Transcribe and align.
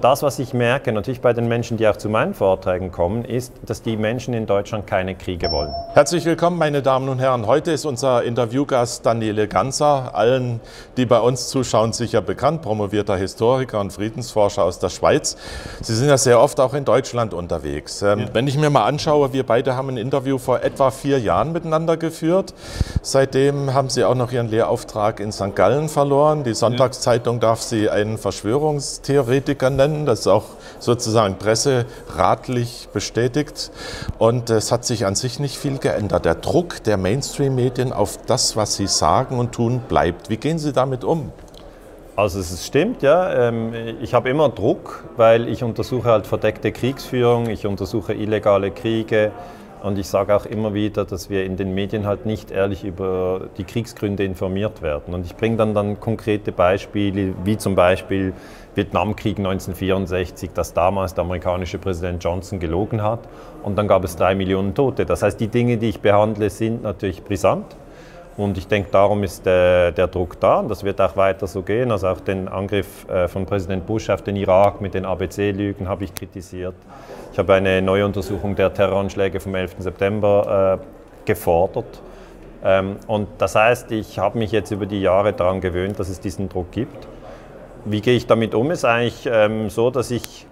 Das, 0.00 0.22
was 0.22 0.38
ich 0.38 0.54
merke, 0.54 0.92
natürlich 0.92 1.20
bei 1.20 1.34
den 1.34 1.46
Menschen, 1.46 1.76
die 1.76 1.86
auch 1.86 1.96
zu 1.96 2.08
meinen 2.08 2.32
Vorträgen 2.32 2.90
kommen, 2.90 3.22
ist, 3.22 3.52
dass 3.66 3.82
die 3.82 3.98
Menschen 3.98 4.32
in 4.32 4.46
Deutschland 4.46 4.86
keine 4.86 5.14
Kriege 5.14 5.50
wollen. 5.50 5.74
Herzlich 5.92 6.24
willkommen, 6.24 6.56
meine 6.56 6.80
Damen 6.80 7.10
und 7.10 7.18
Herren. 7.18 7.46
Heute 7.46 7.70
ist 7.72 7.84
unser 7.84 8.22
Interviewgast 8.22 9.04
Daniele 9.04 9.46
Ganser, 9.46 10.14
allen, 10.14 10.60
die 10.96 11.04
bei 11.04 11.20
uns 11.20 11.48
zuschauen, 11.48 11.92
sicher 11.92 12.22
bekannt, 12.22 12.62
promovierter 12.62 13.14
Historiker 13.14 13.78
und 13.78 13.92
Friedensforscher 13.92 14.64
aus 14.64 14.78
der 14.78 14.88
Schweiz. 14.88 15.36
Sie 15.82 15.94
sind 15.94 16.08
ja 16.08 16.16
sehr 16.16 16.40
oft 16.40 16.60
auch 16.60 16.72
in 16.72 16.86
Deutschland 16.86 17.34
unterwegs. 17.34 18.00
Ähm, 18.00 18.20
ja. 18.20 18.26
Wenn 18.32 18.46
ich 18.46 18.56
mir 18.56 18.70
mal 18.70 18.84
anschaue, 18.84 19.34
wir 19.34 19.44
beide 19.44 19.76
haben 19.76 19.90
ein 19.90 19.98
Interview 19.98 20.38
vor 20.38 20.62
etwa 20.62 20.90
vier 20.90 21.20
Jahren 21.20 21.52
miteinander 21.52 21.98
geführt. 21.98 22.54
Seitdem 23.02 23.74
haben 23.74 23.90
Sie 23.90 24.04
auch 24.04 24.14
noch 24.14 24.32
Ihren 24.32 24.48
Lehrauftrag 24.48 25.20
in 25.20 25.30
St. 25.30 25.54
Gallen 25.54 25.90
verloren. 25.90 26.42
Die 26.42 26.54
Sonntagszeitung 26.54 27.38
darf 27.38 27.60
Sie 27.60 27.90
einen 27.90 28.16
Verschwörungstheoretiker 28.16 29.68
nennen 29.68 29.89
können. 29.90 30.06
Das 30.06 30.20
ist 30.20 30.26
auch 30.26 30.44
sozusagen 30.78 31.36
presseratlich 31.36 32.88
bestätigt. 32.92 33.70
Und 34.18 34.50
es 34.50 34.72
hat 34.72 34.84
sich 34.84 35.06
an 35.06 35.14
sich 35.14 35.38
nicht 35.38 35.56
viel 35.56 35.78
geändert. 35.78 36.24
Der 36.24 36.34
Druck 36.34 36.82
der 36.84 36.96
Mainstream-Medien 36.96 37.92
auf 37.92 38.18
das, 38.26 38.56
was 38.56 38.76
sie 38.76 38.86
sagen 38.86 39.38
und 39.38 39.52
tun, 39.52 39.80
bleibt. 39.88 40.30
Wie 40.30 40.36
gehen 40.36 40.58
Sie 40.58 40.72
damit 40.72 41.04
um? 41.04 41.32
Also 42.16 42.40
es 42.40 42.66
stimmt, 42.66 43.02
ja. 43.02 43.48
Ähm, 43.48 43.72
ich 44.02 44.14
habe 44.14 44.28
immer 44.28 44.48
Druck, 44.50 45.04
weil 45.16 45.48
ich 45.48 45.62
untersuche 45.62 46.10
halt 46.10 46.26
verdeckte 46.26 46.70
Kriegsführung, 46.72 47.48
ich 47.48 47.66
untersuche 47.66 48.12
illegale 48.12 48.70
Kriege, 48.70 49.32
und 49.82 49.98
ich 49.98 50.08
sage 50.08 50.34
auch 50.34 50.46
immer 50.46 50.74
wieder, 50.74 51.04
dass 51.04 51.30
wir 51.30 51.44
in 51.44 51.56
den 51.56 51.74
Medien 51.74 52.06
halt 52.06 52.26
nicht 52.26 52.50
ehrlich 52.50 52.84
über 52.84 53.48
die 53.56 53.64
Kriegsgründe 53.64 54.24
informiert 54.24 54.82
werden. 54.82 55.14
Und 55.14 55.24
ich 55.24 55.36
bringe 55.36 55.56
dann, 55.56 55.74
dann 55.74 56.00
konkrete 56.00 56.52
Beispiele, 56.52 57.34
wie 57.44 57.56
zum 57.56 57.74
Beispiel 57.74 58.34
Vietnamkrieg 58.74 59.38
1964, 59.38 60.50
dass 60.52 60.74
damals 60.74 61.14
der 61.14 61.24
amerikanische 61.24 61.78
Präsident 61.78 62.22
Johnson 62.22 62.60
gelogen 62.60 63.02
hat. 63.02 63.20
Und 63.62 63.76
dann 63.76 63.88
gab 63.88 64.04
es 64.04 64.16
drei 64.16 64.34
Millionen 64.34 64.74
Tote. 64.74 65.06
Das 65.06 65.22
heißt, 65.22 65.40
die 65.40 65.48
Dinge, 65.48 65.78
die 65.78 65.88
ich 65.88 66.00
behandle, 66.00 66.50
sind 66.50 66.82
natürlich 66.82 67.22
brisant. 67.22 67.76
Und 68.40 68.56
ich 68.56 68.66
denke, 68.66 68.88
darum 68.90 69.22
ist 69.22 69.44
der, 69.44 69.92
der, 69.92 70.06
Druck 70.06 70.40
da 70.40 70.60
und 70.60 70.70
das 70.70 70.82
wird 70.82 70.98
auch 71.02 71.14
weiter 71.14 71.46
so 71.46 71.60
gehen. 71.60 71.92
Also 71.92 72.08
auch 72.08 72.20
den 72.20 72.48
Angriff 72.48 73.06
äh, 73.10 73.28
von 73.28 73.44
Präsident 73.44 73.86
Bush 73.86 74.08
auf 74.08 74.22
den 74.22 74.34
Irak 74.34 74.80
mit 74.80 74.94
den 74.94 75.04
ABC-Lügen 75.04 75.86
habe 75.86 76.04
ich 76.04 76.14
kritisiert. 76.14 76.74
Ich 77.34 77.38
habe 77.38 77.52
eine 77.52 77.82
Neuuntersuchung 77.82 78.56
der 78.56 78.72
Terroranschläge 78.72 79.40
vom 79.40 79.54
11. 79.54 79.76
September 79.80 80.80
äh, 80.80 81.26
gefordert. 81.26 82.00
Ähm, 82.64 82.96
und 83.06 83.28
das 83.36 83.56
heißt, 83.56 83.92
ich 83.92 84.18
habe 84.18 84.38
mich 84.38 84.52
jetzt 84.52 84.70
über 84.70 84.86
die 84.86 85.02
Jahre 85.02 85.34
daran 85.34 85.60
gewöhnt, 85.60 86.00
dass 86.00 86.08
es 86.08 86.18
diesen 86.18 86.48
Druck 86.48 86.70
gibt. 86.70 87.08
Wie 87.84 88.00
gehe 88.00 88.16
ich 88.16 88.26
damit 88.26 88.54
um? 88.54 88.70
Ist 88.70 88.86
eigentlich 88.86 89.28
ähm, 89.30 89.68
so, 89.68 89.90
dass 89.90 90.10
ich 90.10 90.46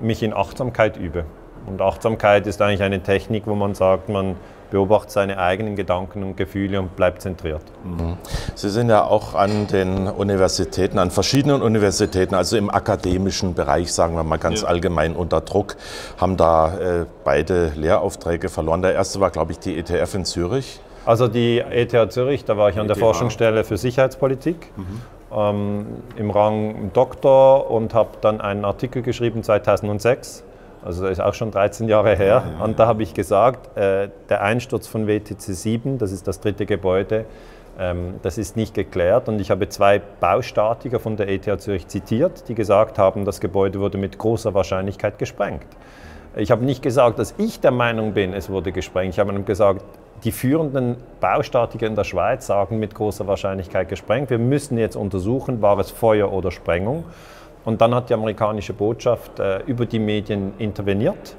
mich 0.00 0.22
in 0.22 0.34
Achtsamkeit 0.34 0.96
übe. 0.96 1.24
Und 1.66 1.82
Achtsamkeit 1.82 2.46
ist 2.46 2.62
eigentlich 2.62 2.82
eine 2.82 3.02
Technik, 3.02 3.48
wo 3.48 3.56
man 3.56 3.74
sagt, 3.74 4.08
man 4.08 4.36
beobachtet 4.70 5.10
seine 5.10 5.38
eigenen 5.38 5.76
Gedanken 5.76 6.22
und 6.22 6.36
Gefühle 6.36 6.80
und 6.80 6.96
bleibt 6.96 7.22
zentriert. 7.22 7.62
Mhm. 7.84 8.16
Sie 8.54 8.70
sind 8.70 8.88
ja 8.88 9.04
auch 9.04 9.34
an 9.34 9.66
den 9.66 10.08
Universitäten, 10.08 10.98
an 10.98 11.10
verschiedenen 11.10 11.62
Universitäten, 11.62 12.34
also 12.34 12.56
im 12.56 12.70
akademischen 12.70 13.54
Bereich, 13.54 13.92
sagen 13.92 14.16
wir 14.16 14.24
mal 14.24 14.38
ganz 14.38 14.62
ja. 14.62 14.68
allgemein 14.68 15.14
unter 15.14 15.40
Druck, 15.40 15.76
haben 16.18 16.36
da 16.36 16.78
äh, 16.78 17.06
beide 17.24 17.72
Lehraufträge 17.76 18.48
verloren. 18.48 18.82
Der 18.82 18.94
erste 18.94 19.20
war, 19.20 19.30
glaube 19.30 19.52
ich, 19.52 19.58
die 19.58 19.78
ETF 19.78 20.14
in 20.14 20.24
Zürich. 20.24 20.80
Also 21.06 21.28
die 21.28 21.58
ETH 21.58 22.12
Zürich, 22.12 22.44
da 22.44 22.56
war 22.56 22.70
ich 22.70 22.78
an 22.78 22.86
der 22.86 22.96
Forschungsstelle 22.96 23.64
für 23.64 23.76
Sicherheitspolitik. 23.76 24.72
Mhm. 24.76 25.02
Ähm, 25.36 25.86
im 26.16 26.30
Rang 26.30 26.92
Doktor 26.92 27.70
und 27.70 27.92
habe 27.92 28.10
dann 28.20 28.40
einen 28.40 28.64
Artikel 28.64 29.02
geschrieben 29.02 29.42
2006 29.42 30.44
also 30.84 31.02
das 31.02 31.12
ist 31.12 31.20
auch 31.20 31.32
schon 31.32 31.50
13 31.50 31.88
Jahre 31.88 32.14
her. 32.14 32.44
Ja, 32.46 32.58
ja, 32.58 32.64
und 32.64 32.78
da 32.78 32.86
habe 32.86 33.02
ich 33.02 33.14
gesagt, 33.14 33.74
äh, 33.76 34.10
der 34.28 34.42
Einsturz 34.42 34.86
von 34.86 35.06
WTC 35.06 35.40
7, 35.40 35.98
das 35.98 36.12
ist 36.12 36.28
das 36.28 36.40
dritte 36.40 36.66
Gebäude, 36.66 37.24
ähm, 37.78 38.16
das 38.22 38.36
ist 38.36 38.54
nicht 38.56 38.74
geklärt. 38.74 39.28
Und 39.28 39.40
ich 39.40 39.50
habe 39.50 39.68
zwei 39.70 39.98
Baustatiker 39.98 41.00
von 41.00 41.16
der 41.16 41.28
ETH 41.28 41.60
Zürich 41.60 41.88
zitiert, 41.88 42.48
die 42.48 42.54
gesagt 42.54 42.98
haben, 42.98 43.24
das 43.24 43.40
Gebäude 43.40 43.80
wurde 43.80 43.96
mit 43.96 44.18
großer 44.18 44.52
Wahrscheinlichkeit 44.52 45.18
gesprengt. 45.18 45.66
Ich 46.36 46.50
habe 46.50 46.64
nicht 46.64 46.82
gesagt, 46.82 47.18
dass 47.18 47.34
ich 47.38 47.60
der 47.60 47.70
Meinung 47.70 48.12
bin, 48.12 48.34
es 48.34 48.50
wurde 48.50 48.72
gesprengt. 48.72 49.14
Ich 49.14 49.20
habe 49.20 49.32
gesagt, 49.42 49.82
die 50.24 50.32
führenden 50.32 50.96
Baustatiker 51.20 51.86
in 51.86 51.94
der 51.94 52.04
Schweiz 52.04 52.46
sagen 52.46 52.78
mit 52.78 52.94
großer 52.94 53.26
Wahrscheinlichkeit 53.26 53.88
gesprengt. 53.88 54.30
Wir 54.30 54.38
müssen 54.38 54.76
jetzt 54.76 54.96
untersuchen, 54.96 55.62
war 55.62 55.78
es 55.78 55.90
Feuer 55.90 56.32
oder 56.32 56.50
Sprengung. 56.50 57.04
Und 57.64 57.80
dann 57.80 57.94
hat 57.94 58.10
die 58.10 58.14
amerikanische 58.14 58.72
Botschaft 58.72 59.38
äh, 59.38 59.60
über 59.66 59.86
die 59.86 59.98
Medien 59.98 60.52
interveniert 60.58 61.36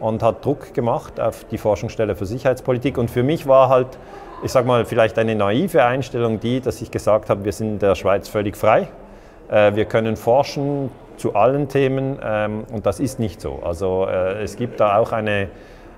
und 0.00 0.22
hat 0.22 0.44
Druck 0.44 0.74
gemacht 0.74 1.18
auf 1.20 1.44
die 1.44 1.58
Forschungsstelle 1.58 2.14
für 2.14 2.26
Sicherheitspolitik. 2.26 2.98
Und 2.98 3.10
für 3.10 3.22
mich 3.22 3.46
war 3.46 3.68
halt, 3.68 3.98
ich 4.42 4.52
sage 4.52 4.66
mal, 4.66 4.84
vielleicht 4.84 5.18
eine 5.18 5.34
naive 5.34 5.84
Einstellung 5.84 6.40
die, 6.40 6.60
dass 6.60 6.80
ich 6.82 6.90
gesagt 6.90 7.30
habe, 7.30 7.44
wir 7.44 7.52
sind 7.52 7.68
in 7.68 7.78
der 7.78 7.94
Schweiz 7.94 8.28
völlig 8.28 8.56
frei. 8.56 8.88
Äh, 9.48 9.74
wir 9.74 9.84
können 9.84 10.16
forschen 10.16 10.90
zu 11.16 11.34
allen 11.34 11.68
Themen 11.68 12.18
ähm, 12.22 12.64
und 12.72 12.86
das 12.86 13.00
ist 13.00 13.18
nicht 13.18 13.40
so. 13.40 13.60
Also 13.64 14.06
äh, 14.06 14.42
es 14.42 14.56
gibt 14.56 14.80
da 14.80 14.98
auch 14.98 15.12
eine, 15.12 15.48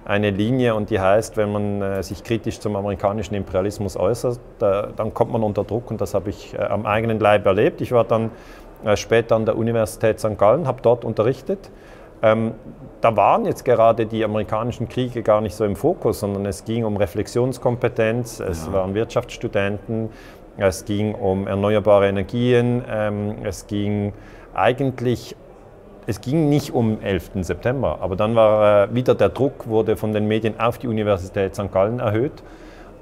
eine 0.04 0.30
Linie 0.30 0.74
und 0.74 0.90
die 0.90 1.00
heißt, 1.00 1.36
wenn 1.36 1.52
man 1.52 1.82
äh, 1.82 2.02
sich 2.02 2.22
kritisch 2.22 2.60
zum 2.60 2.76
amerikanischen 2.76 3.34
Imperialismus 3.34 3.96
äußert, 3.96 4.38
da, 4.58 4.88
dann 4.94 5.14
kommt 5.14 5.32
man 5.32 5.42
unter 5.42 5.64
Druck 5.64 5.90
und 5.90 6.00
das 6.00 6.14
habe 6.14 6.30
ich 6.30 6.54
äh, 6.54 6.58
am 6.58 6.86
eigenen 6.86 7.18
Leib 7.18 7.46
erlebt. 7.46 7.80
Ich 7.80 7.92
war 7.92 8.04
dann 8.04 8.26
äh, 8.26 8.28
später 8.94 9.34
an 9.34 9.46
der 9.46 9.56
Universität 9.56 10.20
St. 10.20 10.38
Gallen, 10.38 10.66
habe 10.66 10.80
dort 10.82 11.04
unterrichtet. 11.04 11.70
Ähm, 12.22 12.54
da 13.00 13.16
waren 13.16 13.44
jetzt 13.44 13.64
gerade 13.64 14.06
die 14.06 14.24
amerikanischen 14.24 14.88
Kriege 14.88 15.22
gar 15.22 15.40
nicht 15.40 15.54
so 15.54 15.64
im 15.64 15.76
Fokus, 15.76 16.20
sondern 16.20 16.46
es 16.46 16.64
ging 16.64 16.84
um 16.84 16.96
Reflexionskompetenz, 16.96 18.40
es 18.40 18.66
ja. 18.66 18.72
waren 18.72 18.94
Wirtschaftsstudenten, 18.94 20.10
es 20.56 20.84
ging 20.84 21.14
um 21.14 21.46
erneuerbare 21.46 22.08
Energien, 22.08 22.82
ähm, 22.90 23.36
es 23.44 23.66
ging 23.66 24.12
eigentlich, 24.54 25.36
es 26.06 26.20
ging 26.20 26.48
nicht 26.48 26.72
um 26.72 27.00
11. 27.02 27.30
September, 27.42 27.98
aber 28.00 28.16
dann 28.16 28.34
war 28.34 28.84
äh, 28.84 28.94
wieder 28.94 29.14
der 29.14 29.28
Druck, 29.28 29.68
wurde 29.68 29.96
von 29.96 30.12
den 30.12 30.26
Medien 30.26 30.58
auf 30.58 30.78
die 30.78 30.88
Universität 30.88 31.54
St. 31.54 31.70
Gallen 31.70 32.00
erhöht. 32.00 32.42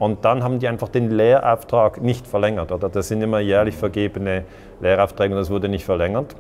Und 0.05 0.27
dann 0.27 0.45
haben 0.45 0.59
die 0.59 0.69
einfach 0.69 0.91
den 0.91 1.11
Lehrauftrag 1.11 2.03
nicht 2.03 2.27
verlängert. 2.27 2.71
Oder 2.73 2.91
das 2.91 3.09
sind 3.09 3.23
immer 3.23 3.39
jährlich 3.39 3.75
vergebene 3.75 4.45
Lehraufträge 4.81 5.33
und 5.33 5.41
das 5.41 5.49
wurde 5.49 5.71
nicht 5.71 5.87
verlängert. 5.87 6.37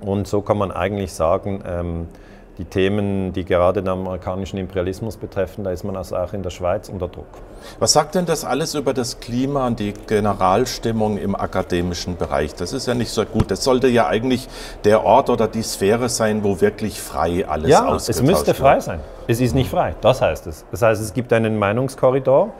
Und 0.00 0.26
so 0.26 0.40
kann 0.40 0.56
man 0.56 0.72
eigentlich 0.72 1.12
sagen, 1.12 1.62
ähm, 1.68 2.08
die 2.56 2.64
Themen, 2.64 3.34
die 3.34 3.44
gerade 3.44 3.82
den 3.82 3.90
amerikanischen 3.90 4.56
Imperialismus 4.56 5.18
betreffen, 5.18 5.62
da 5.62 5.72
ist 5.72 5.84
man 5.84 5.94
also 5.94 6.16
auch 6.16 6.32
in 6.32 6.42
der 6.42 6.48
Schweiz 6.48 6.88
unter 6.88 7.08
Druck. 7.08 7.26
Was 7.78 7.92
sagt 7.92 8.14
denn 8.14 8.24
das 8.24 8.46
alles 8.46 8.74
über 8.74 8.94
das 8.94 9.20
Klima 9.20 9.66
und 9.66 9.78
die 9.78 9.92
Generalstimmung 9.92 11.18
im 11.18 11.36
akademischen 11.36 12.16
Bereich? 12.16 12.54
Das 12.54 12.72
ist 12.72 12.86
ja 12.86 12.94
nicht 12.94 13.10
so 13.10 13.26
gut. 13.26 13.50
Das 13.50 13.62
sollte 13.62 13.88
ja 13.88 14.06
eigentlich 14.06 14.48
der 14.84 15.04
Ort 15.04 15.28
oder 15.28 15.48
die 15.48 15.62
Sphäre 15.62 16.08
sein, 16.08 16.42
wo 16.42 16.62
wirklich 16.62 16.98
frei 16.98 17.46
alles 17.46 17.68
ja, 17.68 17.84
ausgetauscht 17.84 18.08
wird. 18.08 18.16
Ja, 18.16 18.22
es 18.22 18.22
müsste 18.22 18.54
frei 18.54 18.80
sein. 18.80 19.00
Es 19.26 19.38
ist 19.38 19.54
nicht 19.54 19.68
frei, 19.68 19.94
das 20.00 20.22
heißt 20.22 20.46
es. 20.46 20.64
Das 20.70 20.80
heißt, 20.80 21.02
es 21.02 21.12
gibt 21.12 21.34
einen 21.34 21.58
Meinungskorridor 21.58 22.54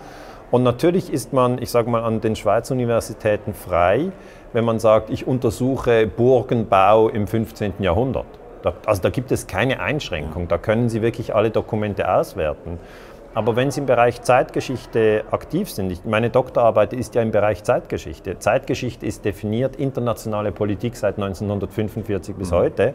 und 0.50 0.62
natürlich 0.62 1.12
ist 1.12 1.32
man, 1.32 1.60
ich 1.60 1.70
sage 1.70 1.90
mal, 1.90 2.04
an 2.04 2.20
den 2.20 2.36
Schweizer 2.36 2.74
Universitäten 2.74 3.52
frei, 3.54 4.12
wenn 4.52 4.64
man 4.64 4.78
sagt, 4.78 5.10
ich 5.10 5.26
untersuche 5.26 6.06
Burgenbau 6.06 7.08
im 7.08 7.26
15. 7.26 7.74
Jahrhundert. 7.80 8.26
also 8.86 9.02
da 9.02 9.10
gibt 9.10 9.32
es 9.32 9.46
keine 9.46 9.80
Einschränkung, 9.80 10.48
da 10.48 10.58
können 10.58 10.88
Sie 10.88 11.02
wirklich 11.02 11.34
alle 11.34 11.50
Dokumente 11.50 12.12
auswerten. 12.12 12.78
Aber 13.36 13.54
wenn 13.54 13.70
Sie 13.70 13.80
im 13.80 13.86
Bereich 13.86 14.22
Zeitgeschichte 14.22 15.24
aktiv 15.30 15.70
sind, 15.70 16.06
meine 16.06 16.30
Doktorarbeit 16.30 16.94
ist 16.94 17.14
ja 17.14 17.20
im 17.20 17.32
Bereich 17.32 17.64
Zeitgeschichte. 17.64 18.38
Zeitgeschichte 18.38 19.04
ist 19.04 19.26
definiert 19.26 19.76
internationale 19.76 20.52
Politik 20.52 20.97
seit 20.97 21.16
1945 21.16 22.34
bis 22.34 22.50
mhm. 22.50 22.54
heute. 22.54 22.94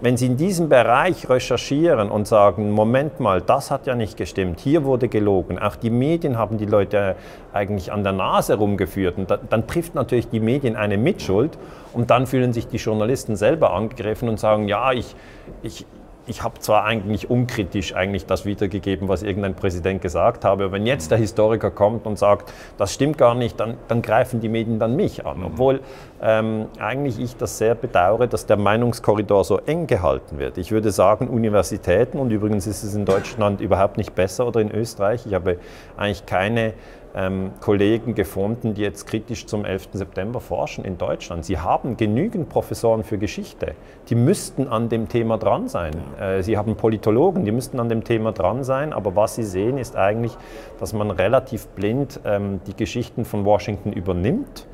Wenn 0.00 0.16
Sie 0.16 0.26
in 0.26 0.36
diesem 0.36 0.68
Bereich 0.68 1.28
recherchieren 1.28 2.08
und 2.08 2.28
sagen, 2.28 2.70
Moment 2.70 3.18
mal, 3.18 3.40
das 3.40 3.72
hat 3.72 3.88
ja 3.88 3.96
nicht 3.96 4.16
gestimmt, 4.16 4.60
hier 4.60 4.84
wurde 4.84 5.08
gelogen, 5.08 5.58
auch 5.58 5.74
die 5.74 5.90
Medien 5.90 6.38
haben 6.38 6.56
die 6.56 6.66
Leute 6.66 7.16
eigentlich 7.52 7.90
an 7.90 8.04
der 8.04 8.12
Nase 8.12 8.58
rumgeführt, 8.58 9.18
und 9.18 9.28
dann, 9.28 9.40
dann 9.50 9.66
trifft 9.66 9.96
natürlich 9.96 10.28
die 10.28 10.38
Medien 10.38 10.76
eine 10.76 10.98
Mitschuld 10.98 11.58
und 11.92 12.10
dann 12.10 12.28
fühlen 12.28 12.52
sich 12.52 12.68
die 12.68 12.76
Journalisten 12.76 13.34
selber 13.34 13.72
angegriffen 13.72 14.28
und 14.28 14.38
sagen, 14.38 14.68
ja, 14.68 14.92
ich, 14.92 15.16
ich, 15.62 15.84
ich 16.30 16.44
habe 16.44 16.60
zwar 16.60 16.84
eigentlich 16.84 17.28
unkritisch 17.28 17.94
eigentlich 17.94 18.24
das 18.24 18.44
wiedergegeben, 18.44 19.08
was 19.08 19.24
irgendein 19.24 19.54
Präsident 19.54 20.00
gesagt 20.00 20.44
habe, 20.44 20.64
aber 20.64 20.72
wenn 20.72 20.86
jetzt 20.86 21.10
der 21.10 21.18
Historiker 21.18 21.72
kommt 21.72 22.06
und 22.06 22.18
sagt, 22.18 22.52
das 22.78 22.94
stimmt 22.94 23.18
gar 23.18 23.34
nicht, 23.34 23.58
dann, 23.58 23.76
dann 23.88 24.00
greifen 24.00 24.40
die 24.40 24.48
Medien 24.48 24.78
dann 24.78 24.94
mich 24.94 25.26
an. 25.26 25.38
Mhm. 25.38 25.44
Obwohl 25.46 25.80
ähm, 26.22 26.66
eigentlich 26.78 27.18
ich 27.18 27.36
das 27.36 27.58
sehr 27.58 27.74
bedauere, 27.74 28.28
dass 28.28 28.46
der 28.46 28.56
Meinungskorridor 28.56 29.42
so 29.42 29.58
eng 29.58 29.88
gehalten 29.88 30.38
wird. 30.38 30.56
Ich 30.56 30.70
würde 30.70 30.92
sagen, 30.92 31.26
Universitäten, 31.26 32.18
und 32.18 32.30
übrigens 32.30 32.66
ist 32.68 32.84
es 32.84 32.94
in 32.94 33.04
Deutschland 33.04 33.60
überhaupt 33.60 33.96
nicht 33.96 34.14
besser 34.14 34.46
oder 34.46 34.60
in 34.60 34.70
Österreich, 34.70 35.26
ich 35.26 35.34
habe 35.34 35.58
eigentlich 35.96 36.26
keine 36.26 36.74
ähm, 37.14 37.52
Kollegen 37.60 38.14
gefunden, 38.14 38.74
die 38.74 38.82
jetzt 38.82 39.06
kritisch 39.06 39.46
zum 39.46 39.64
11. 39.64 39.88
September 39.92 40.40
forschen 40.40 40.84
in 40.84 40.98
Deutschland. 40.98 41.44
Sie 41.44 41.58
haben 41.58 41.96
genügend 41.96 42.48
Professoren 42.48 43.02
für 43.02 43.18
Geschichte. 43.18 43.74
Die 44.08 44.14
müssten 44.14 44.68
an 44.68 44.88
dem 44.88 45.08
Thema 45.08 45.38
dran 45.38 45.68
sein. 45.68 45.92
Äh, 46.20 46.42
sie 46.42 46.56
haben 46.56 46.76
Politologen, 46.76 47.44
die 47.44 47.52
müssten 47.52 47.80
an 47.80 47.88
dem 47.88 48.04
Thema 48.04 48.32
dran 48.32 48.64
sein. 48.64 48.92
Aber 48.92 49.16
was 49.16 49.34
sie 49.34 49.44
sehen, 49.44 49.78
ist 49.78 49.96
eigentlich, 49.96 50.36
dass 50.78 50.92
man 50.92 51.10
relativ 51.10 51.66
blind 51.68 52.20
ähm, 52.24 52.60
die 52.66 52.76
Geschichten 52.76 53.24
von 53.24 53.44
Washington 53.44 53.92
übernimmt. 53.92 54.66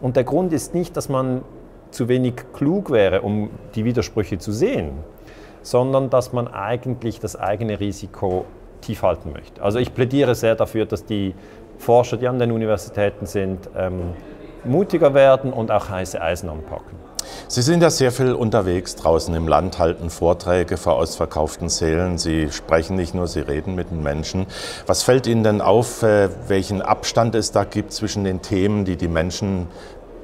Und 0.00 0.16
der 0.16 0.24
Grund 0.24 0.52
ist 0.52 0.74
nicht, 0.74 0.96
dass 0.96 1.08
man 1.08 1.42
zu 1.90 2.08
wenig 2.08 2.34
klug 2.52 2.90
wäre, 2.90 3.20
um 3.22 3.50
die 3.74 3.84
Widersprüche 3.84 4.38
zu 4.38 4.50
sehen, 4.50 4.92
sondern 5.62 6.10
dass 6.10 6.32
man 6.32 6.48
eigentlich 6.48 7.20
das 7.20 7.36
eigene 7.36 7.78
Risiko 7.78 8.46
tief 8.80 9.02
halten 9.02 9.32
möchte. 9.32 9.62
Also 9.62 9.78
ich 9.78 9.94
plädiere 9.94 10.34
sehr 10.34 10.54
dafür, 10.54 10.84
dass 10.84 11.04
die 11.04 11.34
Forscher, 11.78 12.16
die 12.16 12.28
an 12.28 12.38
den 12.38 12.52
Universitäten 12.52 13.26
sind, 13.26 13.68
ähm, 13.76 14.14
mutiger 14.64 15.14
werden 15.14 15.52
und 15.52 15.70
auch 15.70 15.88
heiße 15.88 16.20
Eisen 16.20 16.48
anpacken. 16.48 17.02
Sie 17.48 17.62
sind 17.62 17.82
ja 17.82 17.90
sehr 17.90 18.12
viel 18.12 18.32
unterwegs 18.32 18.96
draußen 18.96 19.34
im 19.34 19.46
Land, 19.46 19.78
halten 19.78 20.10
Vorträge 20.10 20.76
vor 20.76 20.96
ausverkauften 20.96 21.68
Sälen. 21.68 22.18
Sie 22.18 22.50
sprechen 22.50 22.96
nicht 22.96 23.14
nur, 23.14 23.28
Sie 23.28 23.40
reden 23.40 23.74
mit 23.74 23.90
den 23.90 24.02
Menschen. 24.02 24.46
Was 24.86 25.02
fällt 25.02 25.26
Ihnen 25.26 25.44
denn 25.44 25.60
auf, 25.60 26.02
äh, 26.02 26.28
welchen 26.48 26.82
Abstand 26.82 27.34
es 27.34 27.52
da 27.52 27.64
gibt 27.64 27.92
zwischen 27.92 28.24
den 28.24 28.42
Themen, 28.42 28.84
die 28.84 28.96
die 28.96 29.08
Menschen 29.08 29.68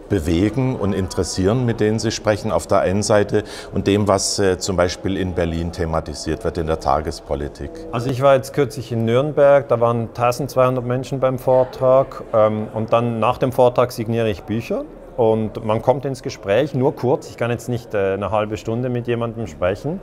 bewegen 0.08 0.76
und 0.76 0.92
interessieren, 0.92 1.64
mit 1.64 1.80
denen 1.80 1.98
Sie 1.98 2.10
sprechen, 2.10 2.52
auf 2.52 2.66
der 2.66 2.80
einen 2.80 3.02
Seite 3.02 3.44
und 3.72 3.86
dem, 3.86 4.08
was 4.08 4.38
äh, 4.38 4.58
zum 4.58 4.76
Beispiel 4.76 5.16
in 5.16 5.34
Berlin 5.34 5.72
thematisiert 5.72 6.44
wird 6.44 6.58
in 6.58 6.66
der 6.66 6.80
Tagespolitik? 6.80 7.70
Also 7.92 8.10
ich 8.10 8.22
war 8.22 8.34
jetzt 8.34 8.52
kürzlich 8.52 8.92
in 8.92 9.04
Nürnberg, 9.04 9.68
da 9.68 9.80
waren 9.80 10.08
1200 10.08 10.84
Menschen 10.84 11.20
beim 11.20 11.38
Vortrag 11.38 12.24
ähm, 12.32 12.68
und 12.74 12.92
dann 12.92 13.20
nach 13.20 13.38
dem 13.38 13.52
Vortrag 13.52 13.92
signiere 13.92 14.30
ich 14.30 14.42
Bücher. 14.42 14.84
Und 15.16 15.64
man 15.64 15.82
kommt 15.82 16.04
ins 16.04 16.22
Gespräch, 16.22 16.74
nur 16.74 16.94
kurz, 16.94 17.28
ich 17.28 17.36
kann 17.36 17.50
jetzt 17.50 17.68
nicht 17.68 17.92
äh, 17.92 18.14
eine 18.14 18.30
halbe 18.30 18.56
Stunde 18.56 18.88
mit 18.88 19.08
jemandem 19.08 19.48
sprechen. 19.48 20.00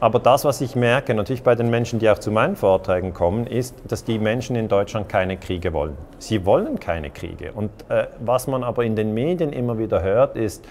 Aber 0.00 0.20
das, 0.20 0.44
was 0.44 0.60
ich 0.60 0.76
merke, 0.76 1.12
natürlich 1.12 1.42
bei 1.42 1.56
den 1.56 1.70
Menschen, 1.70 1.98
die 1.98 2.08
auch 2.08 2.18
zu 2.18 2.30
meinen 2.30 2.54
Vorträgen 2.54 3.12
kommen, 3.12 3.48
ist, 3.48 3.74
dass 3.88 4.04
die 4.04 4.20
Menschen 4.20 4.54
in 4.54 4.68
Deutschland 4.68 5.08
keine 5.08 5.36
Kriege 5.36 5.72
wollen. 5.72 5.96
Sie 6.18 6.46
wollen 6.46 6.78
keine 6.78 7.10
Kriege. 7.10 7.52
Und 7.52 7.70
äh, 7.88 8.06
was 8.20 8.46
man 8.46 8.62
aber 8.62 8.84
in 8.84 8.94
den 8.94 9.12
Medien 9.12 9.52
immer 9.52 9.76
wieder 9.78 10.00
hört, 10.02 10.36
ist, 10.36 10.64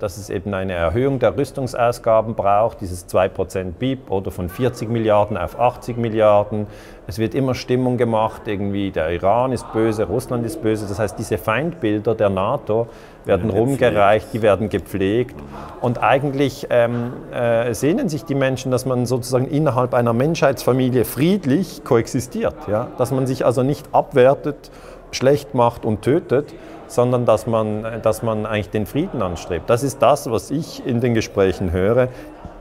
dass 0.00 0.16
es 0.16 0.30
eben 0.30 0.54
eine 0.54 0.72
Erhöhung 0.72 1.18
der 1.18 1.36
Rüstungsausgaben 1.36 2.34
braucht, 2.34 2.80
dieses 2.80 3.06
2% 3.06 3.72
BIP 3.78 4.10
oder 4.10 4.30
von 4.30 4.48
40 4.48 4.88
Milliarden 4.88 5.36
auf 5.36 5.60
80 5.60 5.98
Milliarden. 5.98 6.66
Es 7.06 7.18
wird 7.18 7.34
immer 7.34 7.54
Stimmung 7.54 7.98
gemacht, 7.98 8.42
irgendwie 8.46 8.90
der 8.90 9.10
Iran 9.10 9.52
ist 9.52 9.70
böse, 9.72 10.04
Russland 10.04 10.46
ist 10.46 10.62
böse. 10.62 10.86
Das 10.86 10.98
heißt, 10.98 11.18
diese 11.18 11.36
Feindbilder 11.36 12.14
der 12.14 12.30
NATO 12.30 12.88
werden 13.26 13.50
rumgereicht, 13.50 14.32
die 14.32 14.42
werden 14.42 14.70
gepflegt. 14.70 15.36
Und 15.80 16.02
eigentlich 16.02 16.66
ähm, 16.70 17.12
äh, 17.32 17.74
sehnen 17.74 18.08
sich 18.08 18.24
die 18.24 18.34
Menschen, 18.34 18.72
dass 18.72 18.86
man 18.86 19.06
sozusagen 19.06 19.46
innerhalb 19.46 19.94
einer 19.94 20.14
Menschheitsfamilie 20.14 21.04
friedlich 21.04 21.84
koexistiert. 21.84 22.54
Ja? 22.68 22.88
Dass 22.96 23.10
man 23.10 23.26
sich 23.26 23.44
also 23.44 23.62
nicht 23.62 23.86
abwertet, 23.92 24.70
schlecht 25.10 25.54
macht 25.54 25.84
und 25.84 26.02
tötet, 26.02 26.54
sondern 26.86 27.26
dass 27.26 27.46
man, 27.46 28.00
dass 28.02 28.22
man 28.22 28.46
eigentlich 28.46 28.70
den 28.70 28.86
Frieden 28.86 29.22
anstrebt. 29.22 29.68
Das 29.68 29.82
ist 29.82 30.00
das, 30.00 30.30
was 30.30 30.50
ich 30.50 30.86
in 30.86 31.00
den 31.00 31.14
Gesprächen 31.14 31.72
höre. 31.72 32.08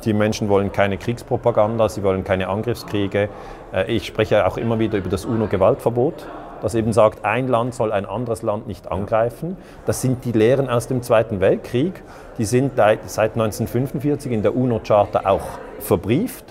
Die 0.06 0.14
Menschen 0.14 0.50
wollen 0.50 0.72
keine 0.72 0.98
Kriegspropaganda, 0.98 1.90
sie 1.90 2.04
wollen 2.04 2.24
keine 2.24 2.50
Angriffskriege. 2.50 3.30
Äh, 3.74 3.92
ich 3.92 4.06
spreche 4.06 4.46
auch 4.46 4.58
immer 4.58 4.80
wieder 4.80 4.98
über 4.98 5.10
das 5.10 5.26
UNO-Gewaltverbot 5.26 6.28
das 6.62 6.76
eben 6.76 6.94
sagt, 6.94 7.26
ein 7.26 7.48
Land 7.48 7.74
soll 7.74 7.92
ein 7.92 8.06
anderes 8.06 8.42
Land 8.42 8.68
nicht 8.68 8.92
angreifen. 8.92 9.58
Das 9.86 10.02
sind 10.02 10.26
die 10.26 10.32
Lehren 10.32 10.70
aus 10.70 10.88
dem 10.88 11.02
Zweiten 11.02 11.40
Weltkrieg. 11.40 12.04
Die 12.38 12.46
sind 12.46 12.74
seit 12.76 13.34
1945 13.34 14.32
in 14.32 14.42
der 14.42 14.56
UNO-Charta 14.56 15.22
auch 15.26 15.60
verbrieft. 15.80 16.46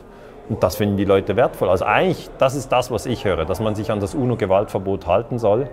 Und 0.49 0.63
das 0.63 0.77
finden 0.77 0.97
die 0.97 1.05
Leute 1.05 1.37
wertvoll. 1.37 1.69
Also 1.69 1.85
eigentlich, 1.85 2.31
das 2.39 2.55
ist 2.55 2.71
das, 2.71 2.91
was 2.91 3.07
ich 3.07 3.25
höre, 3.25 3.45
dass 3.45 3.61
man 3.61 3.75
sich 3.75 3.91
an 3.91 4.01
das 4.01 4.15
UNO-Gewaltverbot 4.15 5.07
halten 5.07 5.39
soll 5.39 5.69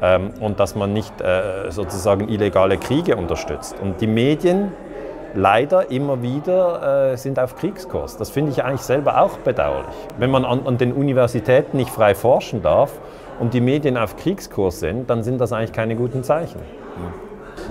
ähm, 0.00 0.30
und 0.40 0.60
dass 0.60 0.74
man 0.74 0.92
nicht 0.92 1.20
äh, 1.20 1.70
sozusagen 1.70 2.28
illegale 2.28 2.78
Kriege 2.78 3.16
unterstützt. 3.16 3.76
Und 3.82 4.00
die 4.00 4.06
Medien 4.06 4.72
leider 5.34 5.90
immer 5.90 6.22
wieder 6.22 7.12
äh, 7.12 7.16
sind 7.16 7.38
auf 7.38 7.56
Kriegskurs. 7.56 8.16
Das 8.16 8.30
finde 8.30 8.52
ich 8.52 8.64
eigentlich 8.64 8.82
selber 8.82 9.20
auch 9.20 9.38
bedauerlich. 9.38 9.94
Wenn 10.18 10.30
man 10.30 10.44
an, 10.44 10.66
an 10.66 10.78
den 10.78 10.92
Universitäten 10.92 11.76
nicht 11.76 11.90
frei 11.90 12.14
forschen 12.14 12.62
darf 12.62 12.92
und 13.40 13.52
die 13.52 13.60
Medien 13.60 13.96
auf 13.96 14.16
Kriegskurs 14.16 14.80
sind, 14.80 15.10
dann 15.10 15.22
sind 15.22 15.40
das 15.40 15.52
eigentlich 15.52 15.72
keine 15.72 15.96
guten 15.96 16.22
Zeichen. 16.22 16.60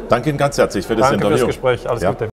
Danke 0.09 0.29
Ihnen 0.29 0.37
ganz 0.37 0.57
herzlich 0.57 0.85
für 0.85 0.95
das 0.95 1.09
Danke 1.09 1.25
Interview. 1.25 1.45
Danke 1.45 1.53
fürs 1.53 1.55
Gespräch. 1.55 1.89
Alles 1.89 2.03
ja. 2.03 2.09
Gute. 2.09 2.19